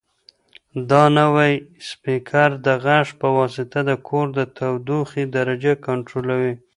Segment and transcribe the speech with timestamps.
[0.89, 1.53] دا نوی
[1.89, 6.53] سپیکر د غږ په واسطه د کور د تودوخې درجه کنټرولوي.